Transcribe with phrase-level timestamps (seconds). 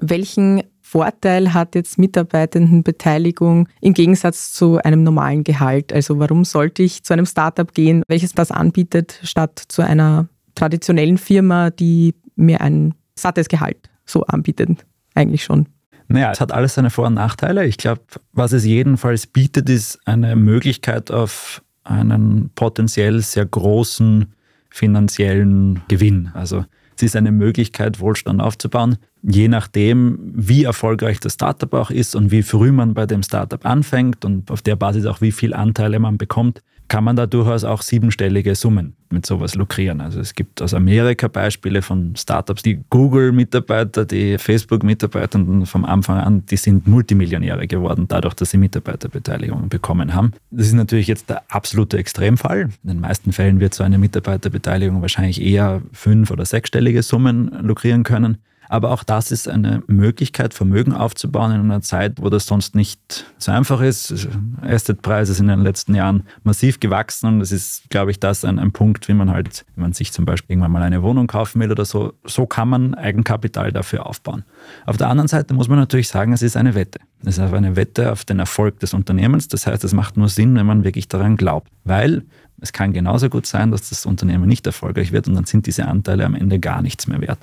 [0.00, 5.92] Welchen Vorteil hat jetzt Mitarbeitendenbeteiligung im Gegensatz zu einem normalen Gehalt?
[5.92, 11.16] Also warum sollte ich zu einem Startup gehen, welches das anbietet, statt zu einer traditionellen
[11.16, 14.84] Firma, die mir ein sattes Gehalt so anbietet?
[15.14, 15.66] Eigentlich schon.
[16.08, 17.64] Naja, es hat alles seine Vor- und Nachteile.
[17.64, 18.02] Ich glaube,
[18.32, 24.34] was es jedenfalls bietet, ist eine Möglichkeit auf einen potenziell sehr großen
[24.68, 26.30] finanziellen Gewinn.
[26.34, 26.66] Also
[27.02, 32.30] es ist eine Möglichkeit, Wohlstand aufzubauen, je nachdem, wie erfolgreich das Startup auch ist und
[32.30, 35.98] wie früh man bei dem Startup anfängt und auf der Basis auch wie viele Anteile
[35.98, 40.00] man bekommt, kann man da durchaus auch siebenstellige Summen mit sowas lukrieren.
[40.00, 46.46] Also es gibt aus Amerika Beispiele von Startups, die Google-Mitarbeiter, die Facebook-Mitarbeiter vom Anfang an,
[46.46, 50.32] die sind Multimillionäre geworden, dadurch, dass sie Mitarbeiterbeteiligung bekommen haben.
[50.50, 52.70] Das ist natürlich jetzt der absolute Extremfall.
[52.82, 58.02] In den meisten Fällen wird so eine Mitarbeiterbeteiligung wahrscheinlich eher fünf- oder sechsstellige Summen lukrieren
[58.02, 58.38] können.
[58.72, 63.26] Aber auch das ist eine Möglichkeit, Vermögen aufzubauen in einer Zeit, wo das sonst nicht
[63.36, 64.26] so einfach ist.
[64.62, 68.58] Assetpreise sind in den letzten Jahren massiv gewachsen und es ist, glaube ich, das ein,
[68.58, 71.60] ein Punkt, wie man halt, wenn man sich zum Beispiel irgendwann mal eine Wohnung kaufen
[71.60, 74.42] will oder so, so kann man Eigenkapital dafür aufbauen.
[74.86, 77.00] Auf der anderen Seite muss man natürlich sagen, es ist eine Wette.
[77.26, 79.48] Es ist eine Wette auf den Erfolg des Unternehmens.
[79.48, 81.68] Das heißt, es macht nur Sinn, wenn man wirklich daran glaubt.
[81.84, 82.22] Weil
[82.58, 85.88] es kann genauso gut sein, dass das Unternehmen nicht erfolgreich wird und dann sind diese
[85.88, 87.40] Anteile am Ende gar nichts mehr wert.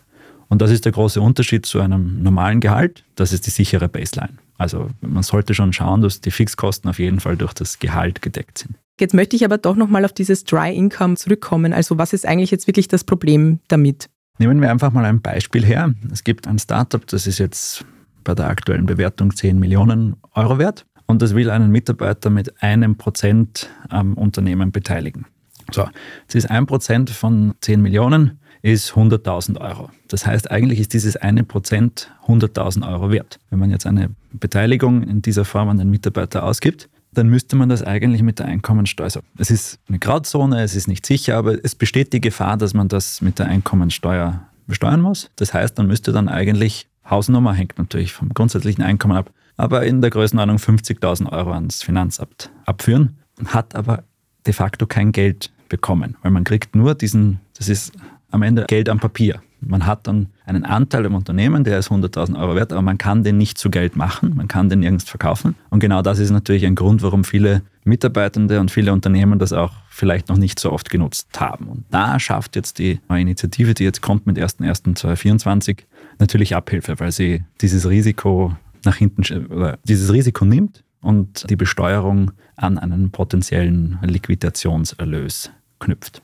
[0.49, 3.03] Und das ist der große Unterschied zu einem normalen Gehalt.
[3.15, 4.33] Das ist die sichere Baseline.
[4.57, 8.57] Also man sollte schon schauen, dass die Fixkosten auf jeden Fall durch das Gehalt gedeckt
[8.57, 8.75] sind.
[8.99, 11.71] Jetzt möchte ich aber doch nochmal auf dieses Dry Income zurückkommen.
[11.71, 14.09] Also was ist eigentlich jetzt wirklich das Problem damit?
[14.39, 15.93] Nehmen wir einfach mal ein Beispiel her.
[16.11, 17.85] Es gibt ein Startup, das ist jetzt
[18.23, 22.97] bei der aktuellen Bewertung 10 Millionen Euro wert und das will einen Mitarbeiter mit einem
[22.97, 25.25] Prozent am Unternehmen beteiligen.
[25.71, 25.87] So,
[26.27, 29.89] es ist ein Prozent von 10 Millionen ist 100.000 Euro.
[30.07, 33.39] Das heißt, eigentlich ist dieses eine Prozent 100.000 Euro wert.
[33.49, 37.69] Wenn man jetzt eine Beteiligung in dieser Form an den Mitarbeiter ausgibt, dann müsste man
[37.69, 39.09] das eigentlich mit der Einkommensteuer.
[39.37, 42.87] Es ist eine Grauzone, es ist nicht sicher, aber es besteht die Gefahr, dass man
[42.87, 45.31] das mit der Einkommensteuer besteuern muss.
[45.35, 50.01] Das heißt, man müsste dann eigentlich, Hausnummer hängt natürlich vom grundsätzlichen Einkommen ab, aber in
[50.01, 54.03] der Größenordnung 50.000 Euro ans Finanzamt abführen, hat aber
[54.45, 57.93] de facto kein Geld bekommen, weil man kriegt nur diesen, das ist
[58.31, 59.41] am Ende Geld am Papier.
[59.61, 63.23] Man hat dann einen Anteil im Unternehmen, der ist 100.000 Euro wert, aber man kann
[63.23, 65.55] den nicht zu Geld machen, man kann den nirgends verkaufen.
[65.69, 69.73] Und genau das ist natürlich ein Grund, warum viele Mitarbeitende und viele Unternehmen das auch
[69.89, 71.67] vielleicht noch nicht so oft genutzt haben.
[71.67, 75.79] Und da schafft jetzt die neue Initiative, die jetzt kommt mit 1.1.2024,
[76.19, 82.31] natürlich Abhilfe, weil sie dieses Risiko nach hinten, oder dieses Risiko nimmt und die Besteuerung
[82.55, 86.21] an einen potenziellen Liquidationserlös knüpft.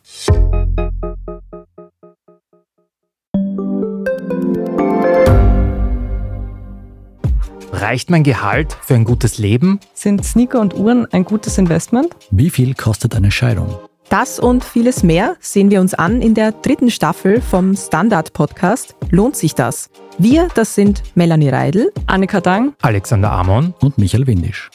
[7.71, 9.79] Reicht mein Gehalt für ein gutes Leben?
[9.93, 12.15] Sind Sneaker und Uhren ein gutes Investment?
[12.31, 13.77] Wie viel kostet eine Scheidung?
[14.09, 19.35] Das und vieles mehr sehen wir uns an in der dritten Staffel vom Standard-Podcast Lohnt
[19.35, 19.89] sich das?
[20.17, 24.69] Wir, das sind Melanie Reidel, Annika Dang, Alexander Amon und Michael Windisch.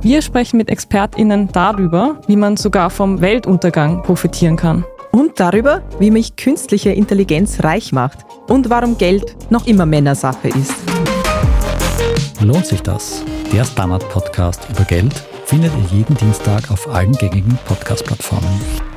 [0.00, 4.84] Wir sprechen mit ExpertInnen darüber, wie man sogar vom Weltuntergang profitieren kann.
[5.12, 10.74] Und darüber, wie mich künstliche Intelligenz reich macht und warum Geld noch immer Männersache ist.
[12.40, 13.22] Lohnt sich das?
[13.52, 15.12] Der Standard-Podcast über Geld
[15.44, 18.89] findet ihr jeden Dienstag auf allen gängigen Podcast-Plattformen.